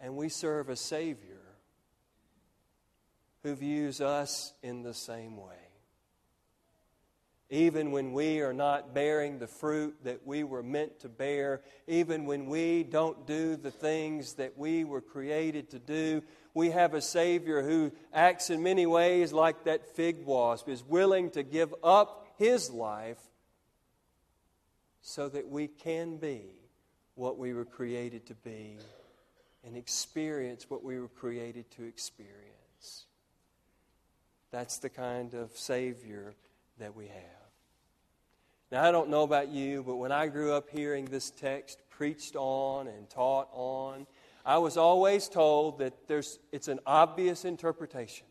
And 0.00 0.16
we 0.16 0.28
serve 0.28 0.68
a 0.68 0.76
Savior 0.76 1.36
who 3.42 3.54
views 3.54 4.00
us 4.00 4.52
in 4.62 4.82
the 4.82 4.94
same 4.94 5.36
way. 5.36 5.69
Even 7.52 7.90
when 7.90 8.12
we 8.12 8.40
are 8.40 8.52
not 8.52 8.94
bearing 8.94 9.40
the 9.40 9.48
fruit 9.48 9.96
that 10.04 10.24
we 10.24 10.44
were 10.44 10.62
meant 10.62 11.00
to 11.00 11.08
bear, 11.08 11.62
even 11.88 12.24
when 12.24 12.46
we 12.46 12.84
don't 12.84 13.26
do 13.26 13.56
the 13.56 13.72
things 13.72 14.34
that 14.34 14.56
we 14.56 14.84
were 14.84 15.00
created 15.00 15.68
to 15.70 15.80
do, 15.80 16.22
we 16.54 16.70
have 16.70 16.94
a 16.94 17.02
Savior 17.02 17.62
who 17.62 17.90
acts 18.14 18.50
in 18.50 18.62
many 18.62 18.86
ways 18.86 19.32
like 19.32 19.64
that 19.64 19.96
fig 19.96 20.24
wasp, 20.24 20.68
is 20.68 20.84
willing 20.84 21.28
to 21.30 21.42
give 21.42 21.74
up 21.82 22.28
his 22.38 22.70
life 22.70 23.18
so 25.02 25.28
that 25.28 25.48
we 25.48 25.66
can 25.66 26.18
be 26.18 26.42
what 27.16 27.36
we 27.36 27.52
were 27.52 27.64
created 27.64 28.26
to 28.26 28.34
be 28.34 28.76
and 29.64 29.76
experience 29.76 30.70
what 30.70 30.84
we 30.84 31.00
were 31.00 31.08
created 31.08 31.68
to 31.72 31.82
experience. 31.82 33.06
That's 34.52 34.78
the 34.78 34.88
kind 34.88 35.34
of 35.34 35.50
Savior 35.56 36.34
that 36.78 36.94
we 36.94 37.08
have. 37.08 37.39
Now, 38.70 38.84
I 38.84 38.92
don't 38.92 39.10
know 39.10 39.24
about 39.24 39.48
you, 39.48 39.82
but 39.82 39.96
when 39.96 40.12
I 40.12 40.28
grew 40.28 40.52
up 40.52 40.70
hearing 40.70 41.06
this 41.06 41.30
text 41.32 41.80
preached 41.90 42.36
on 42.36 42.86
and 42.86 43.10
taught 43.10 43.48
on, 43.52 44.06
I 44.46 44.58
was 44.58 44.76
always 44.76 45.28
told 45.28 45.78
that 45.80 46.06
there's, 46.06 46.38
it's 46.52 46.68
an 46.68 46.78
obvious 46.86 47.44
interpretation 47.44 48.26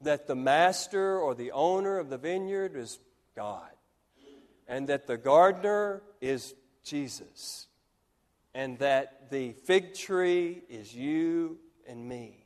that 0.00 0.26
the 0.26 0.34
master 0.34 1.18
or 1.18 1.34
the 1.34 1.52
owner 1.52 1.98
of 1.98 2.08
the 2.08 2.18
vineyard 2.18 2.74
is 2.74 2.98
God, 3.34 3.70
and 4.66 4.88
that 4.88 5.06
the 5.06 5.18
gardener 5.18 6.02
is 6.22 6.54
Jesus, 6.82 7.66
and 8.54 8.78
that 8.78 9.30
the 9.30 9.52
fig 9.52 9.94
tree 9.94 10.62
is 10.70 10.94
you 10.94 11.58
and 11.86 12.08
me. 12.08 12.45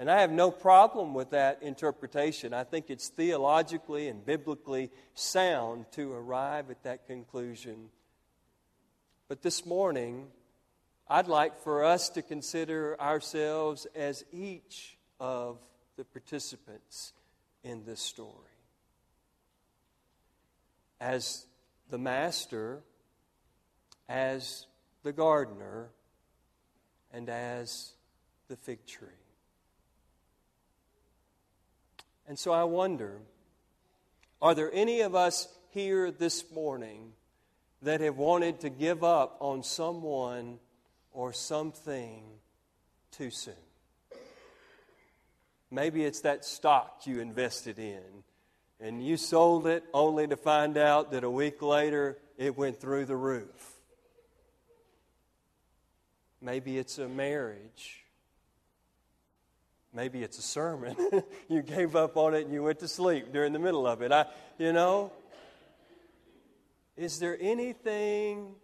And 0.00 0.10
I 0.10 0.22
have 0.22 0.32
no 0.32 0.50
problem 0.50 1.12
with 1.12 1.32
that 1.32 1.62
interpretation. 1.62 2.54
I 2.54 2.64
think 2.64 2.86
it's 2.88 3.08
theologically 3.08 4.08
and 4.08 4.24
biblically 4.24 4.90
sound 5.12 5.84
to 5.92 6.14
arrive 6.14 6.70
at 6.70 6.82
that 6.84 7.06
conclusion. 7.06 7.90
But 9.28 9.42
this 9.42 9.66
morning, 9.66 10.28
I'd 11.06 11.28
like 11.28 11.62
for 11.62 11.84
us 11.84 12.08
to 12.10 12.22
consider 12.22 12.98
ourselves 12.98 13.86
as 13.94 14.24
each 14.32 14.96
of 15.20 15.58
the 15.98 16.04
participants 16.04 17.12
in 17.62 17.84
this 17.84 18.00
story. 18.00 18.32
As 20.98 21.44
the 21.90 21.98
master, 21.98 22.80
as 24.08 24.64
the 25.02 25.12
gardener, 25.12 25.90
and 27.12 27.28
as 27.28 27.92
the 28.48 28.56
fig 28.56 28.86
tree. 28.86 29.08
And 32.30 32.38
so 32.38 32.52
I 32.52 32.62
wonder 32.62 33.18
are 34.40 34.54
there 34.54 34.70
any 34.72 35.00
of 35.00 35.16
us 35.16 35.48
here 35.70 36.12
this 36.12 36.48
morning 36.52 37.10
that 37.82 38.00
have 38.00 38.18
wanted 38.18 38.60
to 38.60 38.70
give 38.70 39.02
up 39.02 39.36
on 39.40 39.64
someone 39.64 40.60
or 41.10 41.32
something 41.32 42.22
too 43.10 43.30
soon. 43.30 43.54
Maybe 45.72 46.04
it's 46.04 46.20
that 46.20 46.44
stock 46.44 47.00
you 47.04 47.18
invested 47.18 47.80
in 47.80 48.22
and 48.78 49.04
you 49.04 49.16
sold 49.16 49.66
it 49.66 49.82
only 49.92 50.28
to 50.28 50.36
find 50.36 50.78
out 50.78 51.10
that 51.10 51.24
a 51.24 51.30
week 51.30 51.60
later 51.60 52.16
it 52.38 52.56
went 52.56 52.80
through 52.80 53.06
the 53.06 53.16
roof. 53.16 53.72
Maybe 56.40 56.78
it's 56.78 56.96
a 56.98 57.08
marriage. 57.08 58.04
Maybe 59.92 60.22
it's 60.22 60.38
a 60.38 60.42
sermon. 60.42 60.96
you 61.48 61.62
gave 61.62 61.96
up 61.96 62.16
on 62.16 62.34
it 62.34 62.44
and 62.44 62.52
you 62.52 62.62
went 62.62 62.78
to 62.80 62.88
sleep 62.88 63.32
during 63.32 63.52
the 63.52 63.58
middle 63.58 63.86
of 63.86 64.02
it. 64.02 64.12
I, 64.12 64.26
you 64.58 64.72
know, 64.72 65.12
is 66.96 67.18
there 67.18 67.36
anything 67.40 68.54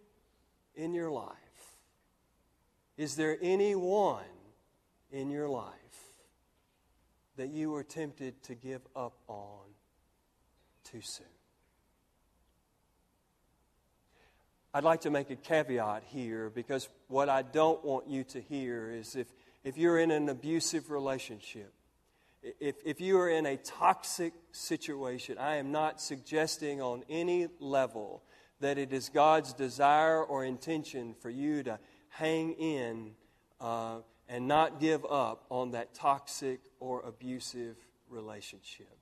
in 0.75 0.93
your 0.93 1.09
life 1.09 1.35
is 2.97 3.15
there 3.15 3.37
anyone 3.41 4.23
in 5.11 5.29
your 5.29 5.47
life 5.47 5.71
that 7.37 7.49
you 7.49 7.75
are 7.75 7.83
tempted 7.83 8.41
to 8.43 8.55
give 8.55 8.81
up 8.95 9.13
on 9.27 9.65
too 10.83 11.01
soon. 11.01 11.27
I'd 14.73 14.83
like 14.83 15.01
to 15.01 15.11
make 15.11 15.29
a 15.29 15.35
caveat 15.35 16.03
here 16.07 16.49
because 16.49 16.89
what 17.07 17.29
I 17.29 17.43
don't 17.43 17.83
want 17.85 18.07
you 18.07 18.23
to 18.25 18.41
hear 18.41 18.91
is 18.91 19.15
if, 19.15 19.27
if 19.67 19.77
you're 19.77 19.99
in 19.99 20.11
an 20.11 20.29
abusive 20.29 20.89
relationship, 20.89 21.73
if, 22.41 22.75
if 22.85 23.01
you 23.01 23.19
are 23.19 23.29
in 23.29 23.45
a 23.45 23.57
toxic 23.57 24.31
situation, 24.53 25.37
I 25.37 25.57
am 25.57 25.73
not 25.73 25.99
suggesting 25.99 26.81
on 26.81 27.03
any 27.09 27.49
level 27.59 28.23
that 28.61 28.77
it 28.77 28.93
is 28.93 29.09
God's 29.09 29.51
desire 29.51 30.23
or 30.23 30.45
intention 30.45 31.15
for 31.19 31.29
you 31.29 31.63
to 31.63 31.79
hang 32.07 32.53
in 32.53 33.11
uh, 33.59 33.97
and 34.29 34.47
not 34.47 34.79
give 34.79 35.03
up 35.03 35.43
on 35.49 35.71
that 35.71 35.93
toxic 35.93 36.61
or 36.79 37.01
abusive 37.01 37.75
relationship. 38.07 38.97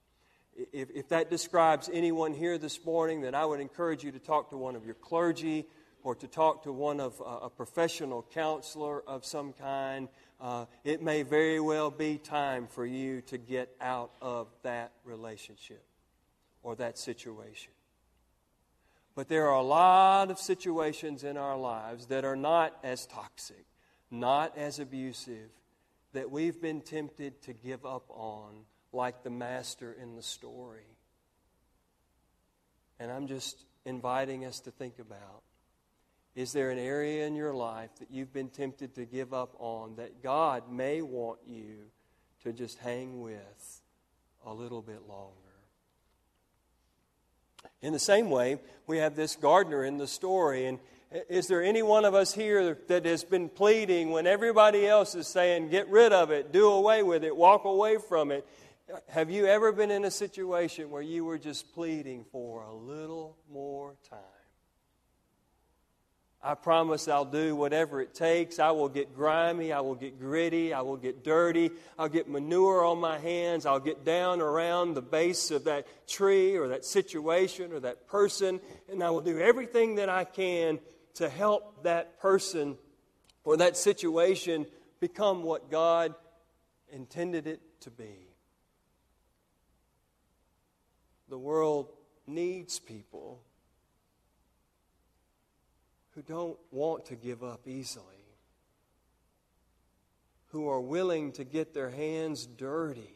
If, 0.74 0.90
if 0.90 1.10
that 1.10 1.30
describes 1.30 1.92
anyone 1.94 2.34
here 2.34 2.58
this 2.58 2.84
morning, 2.84 3.22
then 3.22 3.36
I 3.36 3.46
would 3.46 3.60
encourage 3.60 4.04
you 4.04 4.12
to 4.14 4.20
talk 4.20 4.50
to 4.50 4.58
one 4.58 4.76
of 4.76 4.84
your 4.84 4.96
clergy 4.96 5.68
or 6.06 6.16
to 6.16 6.28
talk 6.28 6.64
to 6.64 6.72
one 6.72 7.00
of 7.00 7.20
uh, 7.20 7.40
a 7.44 7.50
professional 7.50 8.26
counselor 8.32 9.02
of 9.08 9.26
some 9.26 9.54
kind. 9.54 10.08
Uh, 10.40 10.66
it 10.84 11.02
may 11.02 11.24
very 11.24 11.60
well 11.60 11.90
be 11.90 12.18
time 12.18 12.68
for 12.68 12.86
you 12.86 13.22
to 13.22 13.38
get 13.38 13.74
out 13.80 14.12
of 14.22 14.48
that 14.64 14.92
relationship 15.04 15.84
or 16.62 16.76
that 16.76 16.98
situation. 16.98 17.72
But 19.16 19.30
there 19.30 19.48
are 19.48 19.60
a 19.60 19.64
lot 19.64 20.30
of 20.30 20.38
situations 20.38 21.24
in 21.24 21.38
our 21.38 21.58
lives 21.58 22.08
that 22.08 22.26
are 22.26 22.36
not 22.36 22.78
as 22.84 23.06
toxic, 23.06 23.66
not 24.12 24.58
as 24.58 24.80
abusive, 24.80 25.50
that 26.12 26.30
we've 26.30 26.62
been 26.62 26.82
tempted 26.82 27.42
to 27.44 27.54
give 27.54 27.86
up 27.86 28.06
on, 28.10 28.66
like 28.92 29.24
the 29.24 29.30
master 29.30 29.96
in 30.02 30.16
the 30.16 30.22
story. 30.22 30.98
And 33.00 33.10
I'm 33.10 33.28
just 33.28 33.64
inviting 33.86 34.46
us 34.46 34.60
to 34.62 34.72
think 34.72 35.00
about 35.00 35.44
is 36.36 36.52
there 36.52 36.70
an 36.70 36.78
area 36.78 37.26
in 37.26 37.36
your 37.36 37.54
life 37.54 37.92
that 38.00 38.12
you've 38.12 38.34
been 38.34 38.50
tempted 38.50 38.94
to 38.96 39.06
give 39.06 39.34
up 39.34 39.56
on 39.58 39.96
that 39.96 40.22
God 40.22 40.70
may 40.70 41.02
want 41.02 41.40
you 41.48 41.86
to 42.44 42.52
just 42.52 42.78
hang 42.80 43.22
with 43.22 43.82
a 44.46 44.54
little 44.54 44.82
bit 44.82 45.08
longer? 45.08 45.32
In 47.82 47.94
the 47.94 48.00
same 48.00 48.30
way, 48.30 48.60
we 48.86 48.98
have 48.98 49.16
this 49.16 49.36
gardener 49.38 49.86
in 49.86 49.98
the 49.98 50.08
story. 50.08 50.66
And 50.66 50.80
is 51.30 51.48
there 51.48 51.64
any 51.64 51.82
one 51.82 52.04
of 52.04 52.14
us 52.14 52.34
here 52.34 52.78
that 52.88 53.06
has 53.06 53.24
been 53.24 53.48
pleading 53.48 54.12
when 54.12 54.28
everybody 54.28 54.86
else 54.86 55.16
is 55.16 55.28
saying, 55.28 55.70
get 55.70 55.88
rid 55.90 56.12
of 56.12 56.32
it, 56.32 56.52
do 56.52 56.70
away 56.70 57.02
with 57.02 57.24
it, 57.24 57.36
walk 57.36 57.64
away 57.64 57.98
from 57.98 58.32
it? 58.32 58.46
Have 59.10 59.32
you 59.32 59.46
ever 59.46 59.72
been 59.72 59.90
in 59.90 60.04
a 60.04 60.12
situation 60.12 60.92
where 60.92 61.02
you 61.02 61.26
were 61.26 61.38
just 61.38 61.74
pleading 61.74 62.26
for 62.32 62.64
a 62.64 62.74
little 62.74 63.38
more 63.50 63.96
time? 64.10 64.35
I 66.46 66.54
promise 66.54 67.08
I'll 67.08 67.26
do 67.26 67.56
whatever 67.56 68.02
it 68.02 68.14
takes. 68.14 68.60
I 68.60 68.70
will 68.70 68.88
get 68.88 69.16
grimy. 69.16 69.74
I 69.74 69.80
will 69.80 69.96
get 69.96 70.20
gritty. 70.20 70.74
I 70.74 70.82
will 70.82 70.96
get 70.96 71.24
dirty. 71.24 71.72
I'll 71.98 72.08
get 72.08 72.30
manure 72.30 72.86
on 72.86 73.00
my 73.00 73.18
hands. 73.18 73.66
I'll 73.66 73.80
get 73.80 74.06
down 74.06 74.42
around 74.42 74.94
the 74.94 75.02
base 75.02 75.50
of 75.50 75.64
that 75.64 75.88
tree 76.08 76.56
or 76.56 76.68
that 76.68 76.86
situation 76.86 77.74
or 77.74 77.80
that 77.80 78.08
person, 78.08 78.60
and 78.92 79.04
I 79.04 79.10
will 79.10 79.22
do 79.22 79.40
everything 79.40 79.96
that 79.96 80.08
I 80.08 80.24
can 80.24 80.78
to 81.16 81.30
help 81.30 81.82
that 81.84 82.20
person 82.20 82.78
or 83.44 83.58
that 83.58 83.76
situation 83.76 84.68
become 85.00 85.42
what 85.42 85.72
God 85.72 86.14
intended 86.92 87.48
it 87.48 87.60
to 87.82 87.90
be. 87.90 88.28
The 91.28 91.40
world 91.40 91.90
needs 92.28 92.78
people 92.78 93.42
who 96.16 96.22
don't 96.22 96.58
want 96.72 97.06
to 97.08 97.16
give 97.16 97.44
up 97.44 97.68
easily, 97.68 98.06
who 100.48 100.70
are 100.70 100.80
willing 100.80 101.34
to 101.34 101.44
get 101.44 101.74
their 101.74 101.90
hands 101.90 102.46
dirty 102.46 103.12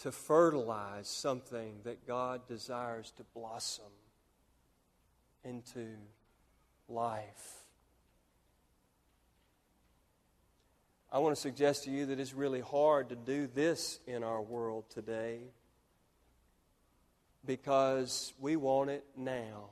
to 0.00 0.12
fertilize 0.12 1.08
something 1.08 1.80
that 1.84 2.06
God 2.06 2.46
desires 2.46 3.10
to 3.16 3.24
blossom 3.34 3.84
into 5.44 5.86
life. 6.88 7.56
I 11.12 11.18
want 11.18 11.34
to 11.34 11.40
suggest 11.40 11.84
to 11.84 11.90
you 11.90 12.06
that 12.06 12.20
it's 12.20 12.34
really 12.34 12.60
hard 12.60 13.08
to 13.08 13.16
do 13.16 13.46
this 13.46 13.98
in 14.06 14.22
our 14.22 14.40
world 14.40 14.84
today 14.90 15.40
because 17.44 18.32
we 18.38 18.56
want 18.56 18.90
it 18.90 19.04
now. 19.16 19.70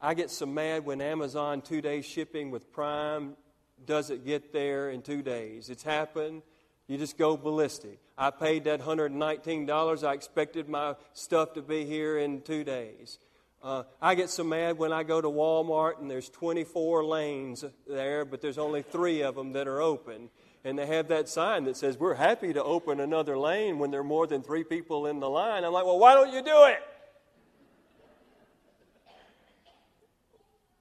I 0.00 0.14
get 0.14 0.30
so 0.30 0.46
mad 0.46 0.84
when 0.84 1.00
Amazon 1.00 1.60
two 1.60 1.80
day 1.80 2.02
shipping 2.02 2.52
with 2.52 2.72
Prime 2.72 3.36
doesn't 3.84 4.24
get 4.24 4.52
there 4.52 4.90
in 4.90 5.02
two 5.02 5.22
days. 5.22 5.70
It's 5.70 5.82
happened. 5.82 6.42
You 6.86 6.98
just 6.98 7.18
go 7.18 7.36
ballistic. 7.36 7.98
I 8.16 8.30
paid 8.30 8.64
that 8.64 8.80
$119. 8.80 10.04
I 10.04 10.12
expected 10.14 10.68
my 10.68 10.94
stuff 11.12 11.54
to 11.54 11.62
be 11.62 11.84
here 11.84 12.16
in 12.16 12.42
two 12.42 12.62
days. 12.64 13.18
Uh, 13.60 13.82
I 14.00 14.14
get 14.14 14.30
so 14.30 14.44
mad 14.44 14.78
when 14.78 14.92
I 14.92 15.02
go 15.02 15.20
to 15.20 15.28
Walmart 15.28 16.00
and 16.00 16.08
there's 16.08 16.28
24 16.28 17.04
lanes 17.04 17.64
there, 17.88 18.24
but 18.24 18.40
there's 18.40 18.56
only 18.56 18.82
three 18.82 19.22
of 19.22 19.34
them 19.34 19.52
that 19.52 19.66
are 19.66 19.82
open. 19.82 20.30
And 20.64 20.78
they 20.78 20.86
have 20.86 21.08
that 21.08 21.28
sign 21.28 21.64
that 21.64 21.76
says, 21.76 21.98
We're 21.98 22.14
happy 22.14 22.52
to 22.52 22.62
open 22.62 23.00
another 23.00 23.36
lane 23.36 23.80
when 23.80 23.90
there 23.90 24.00
are 24.00 24.04
more 24.04 24.28
than 24.28 24.42
three 24.42 24.64
people 24.64 25.06
in 25.06 25.18
the 25.18 25.28
line. 25.28 25.64
I'm 25.64 25.72
like, 25.72 25.84
Well, 25.84 25.98
why 25.98 26.14
don't 26.14 26.32
you 26.32 26.42
do 26.42 26.64
it? 26.66 26.78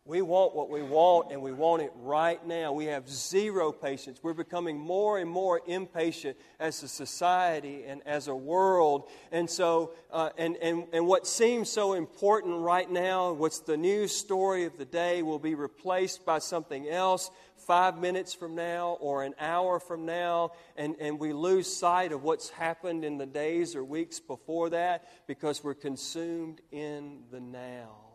We 0.07 0.21
want 0.21 0.55
what 0.55 0.69
we 0.69 0.81
want, 0.81 1.33
and 1.33 1.41
we 1.41 1.51
want 1.51 1.81
it 1.81 1.91
right 1.97 2.43
now. 2.47 2.71
We 2.71 2.85
have 2.85 3.09
zero 3.09 3.73
patience. 3.73 4.19
We're 4.23 4.33
becoming 4.33 4.79
more 4.79 5.19
and 5.19 5.29
more 5.29 5.59
impatient 5.67 6.37
as 6.61 6.81
a 6.81 6.87
society 6.87 7.83
and 7.83 8.01
as 8.07 8.29
a 8.29 8.35
world. 8.35 9.09
And 9.33 9.49
so, 9.49 9.91
uh, 10.09 10.29
and, 10.37 10.55
and, 10.61 10.85
and 10.93 11.07
what 11.07 11.27
seems 11.27 11.69
so 11.69 11.91
important 11.91 12.61
right 12.61 12.89
now, 12.89 13.33
what's 13.33 13.59
the 13.59 13.75
news 13.75 14.15
story 14.15 14.63
of 14.63 14.77
the 14.77 14.85
day, 14.85 15.23
will 15.23 15.39
be 15.39 15.55
replaced 15.55 16.25
by 16.25 16.39
something 16.39 16.87
else 16.87 17.29
five 17.57 17.99
minutes 17.99 18.33
from 18.33 18.55
now 18.55 18.97
or 19.01 19.23
an 19.23 19.35
hour 19.37 19.77
from 19.77 20.05
now, 20.05 20.51
and, 20.77 20.95
and 21.01 21.19
we 21.19 21.33
lose 21.33 21.67
sight 21.67 22.13
of 22.13 22.23
what's 22.23 22.49
happened 22.49 23.03
in 23.03 23.17
the 23.17 23.25
days 23.25 23.75
or 23.75 23.83
weeks 23.83 24.21
before 24.21 24.69
that 24.69 25.05
because 25.27 25.65
we're 25.65 25.73
consumed 25.73 26.61
in 26.71 27.23
the 27.29 27.41
now 27.41 28.07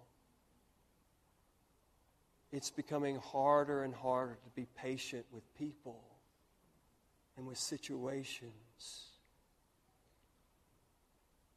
it's 2.53 2.71
becoming 2.71 3.17
harder 3.17 3.83
and 3.83 3.95
harder 3.95 4.35
to 4.45 4.51
be 4.55 4.67
patient 4.77 5.25
with 5.33 5.43
people 5.55 6.03
and 7.37 7.47
with 7.47 7.57
situations. 7.57 9.09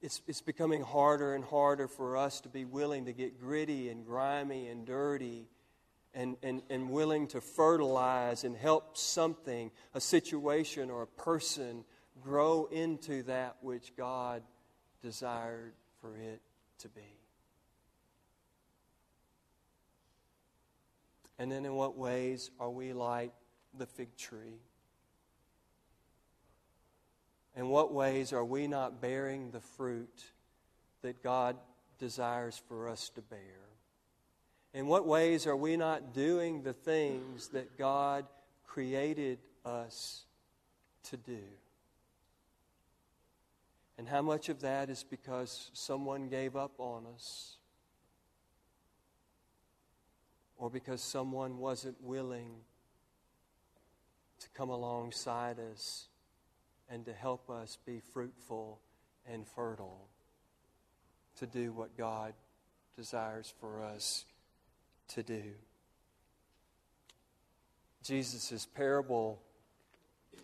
It's, 0.01 0.21
it's 0.27 0.41
becoming 0.41 0.81
harder 0.81 1.36
and 1.36 1.43
harder 1.43 1.88
for 1.88 2.15
us 2.15 2.39
to 2.41 2.49
be 2.49 2.63
willing 2.63 3.05
to 3.05 3.13
get 3.13 3.39
gritty 3.39 3.89
and 3.89 4.05
grimy 4.05 4.67
and 4.67 4.86
dirty 4.86 5.47
and, 6.13 6.38
and, 6.41 6.62
and 6.69 6.89
willing 6.89 7.27
to 7.27 7.41
fertilize 7.41 8.45
and 8.45 8.55
help 8.55 8.95
something, 8.95 9.71
a 9.93 9.99
situation 9.99 10.89
or 10.89 11.01
a 11.01 11.08
person, 11.08 11.84
grow 12.21 12.69
into 12.71 13.23
that 13.23 13.58
which 13.62 13.93
God 13.97 14.43
desired 15.01 15.73
for 15.99 16.15
it 16.15 16.41
to 16.79 16.88
be. 16.88 17.24
And 21.38 21.52
then, 21.52 21.65
in 21.65 21.76
what 21.76 21.98
ways 21.98 22.52
are 22.60 22.69
we 22.69 22.93
like 22.93 23.34
the 23.78 23.86
fig 23.86 24.15
tree? 24.15 24.60
In 27.56 27.69
what 27.69 27.93
ways 27.93 28.34
are 28.34 28.43
we 28.43 28.67
not 28.67 29.02
bearing 29.02 29.52
the 29.52 29.62
fruit 29.62 30.24
that 31.02 31.24
God 31.24 31.58
desires 31.98 32.62
for 32.67 32.89
us 32.89 33.10
to 33.15 33.21
bear? 33.21 33.39
In 34.74 34.88
what 34.88 35.08
ways 35.08 35.48
are 35.48 35.56
we 35.56 35.78
not 35.78 36.13
doing 36.13 36.63
the 36.63 36.74
things 36.74 37.50
that 37.50 37.78
God 37.78 38.26
created 38.65 39.39
us 39.65 40.26
to 41.04 41.17
do? 41.17 41.39
And 43.98 44.10
how 44.10 44.21
much 44.21 44.50
of 44.50 44.60
that 44.62 44.89
is 44.89 45.06
because 45.10 45.71
someone 45.74 46.28
gave 46.28 46.58
up 46.58 46.74
on 46.78 47.06
us? 47.13 47.56
Or 50.57 50.69
because 50.69 51.01
someone 51.01 51.57
wasn't 51.57 52.01
willing 52.01 52.51
to 54.39 54.47
come 54.49 54.69
alongside 54.69 55.57
us 55.59 56.07
and 56.89 57.05
to 57.05 57.13
help 57.13 57.49
us 57.49 57.77
be 57.85 58.01
fruitful 58.13 58.79
and 59.27 59.47
fertile 59.47 60.07
to 61.37 61.45
do 61.45 61.71
what 61.71 61.97
God 61.97 62.33
desires 62.95 63.53
for 63.59 63.83
us 63.83 64.25
to 65.09 65.23
do. 65.23 65.43
Jesus' 68.03 68.67
parable 68.75 69.41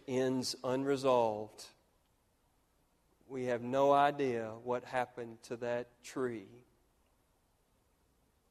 ends 0.07 0.55
unresolved 0.63 1.65
we 3.31 3.45
have 3.45 3.61
no 3.61 3.93
idea 3.93 4.51
what 4.65 4.83
happened 4.83 5.41
to 5.43 5.55
that 5.55 5.87
tree. 6.03 6.49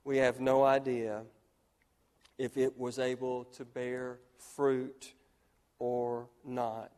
We 0.05 0.17
have 0.17 0.41
no 0.41 0.65
idea 0.65 1.21
if 2.41 2.57
it 2.57 2.79
was 2.79 2.99
able 2.99 3.45
to 3.45 3.67
bear 3.67 4.19
fruit 4.39 5.13
or 5.79 6.27
not. 6.43 6.91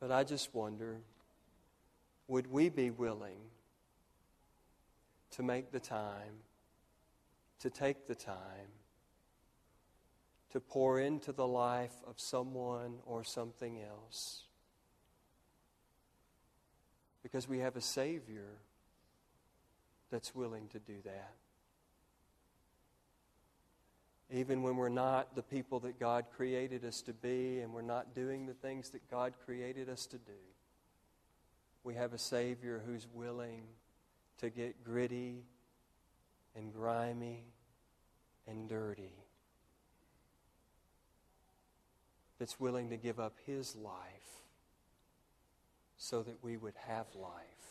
But 0.00 0.10
I 0.10 0.24
just 0.24 0.52
wonder 0.52 0.98
would 2.26 2.50
we 2.50 2.68
be 2.68 2.90
willing 2.90 3.38
to 5.30 5.44
make 5.44 5.70
the 5.70 5.78
time, 5.78 6.42
to 7.60 7.70
take 7.70 8.08
the 8.08 8.16
time, 8.16 8.72
to 10.50 10.58
pour 10.58 10.98
into 10.98 11.30
the 11.30 11.46
life 11.46 11.94
of 12.08 12.18
someone 12.18 12.98
or 13.06 13.22
something 13.22 13.80
else? 13.80 14.42
Because 17.22 17.48
we 17.48 17.60
have 17.60 17.76
a 17.76 17.80
Savior 17.80 18.58
that's 20.10 20.34
willing 20.34 20.66
to 20.68 20.80
do 20.80 20.96
that. 21.04 21.34
Even 24.32 24.62
when 24.62 24.76
we're 24.76 24.88
not 24.88 25.34
the 25.34 25.42
people 25.42 25.80
that 25.80 25.98
God 25.98 26.26
created 26.36 26.84
us 26.84 27.02
to 27.02 27.12
be 27.12 27.60
and 27.60 27.72
we're 27.72 27.82
not 27.82 28.14
doing 28.14 28.46
the 28.46 28.54
things 28.54 28.90
that 28.90 29.10
God 29.10 29.32
created 29.44 29.88
us 29.88 30.06
to 30.06 30.18
do, 30.18 30.32
we 31.82 31.94
have 31.94 32.12
a 32.12 32.18
Savior 32.18 32.80
who's 32.86 33.08
willing 33.12 33.62
to 34.38 34.50
get 34.50 34.84
gritty 34.84 35.42
and 36.54 36.72
grimy 36.72 37.44
and 38.46 38.68
dirty, 38.68 39.14
that's 42.38 42.58
willing 42.58 42.90
to 42.90 42.96
give 42.96 43.20
up 43.20 43.34
His 43.46 43.76
life 43.76 44.44
so 45.96 46.22
that 46.22 46.42
we 46.42 46.56
would 46.56 46.74
have 46.86 47.06
life. 47.14 47.69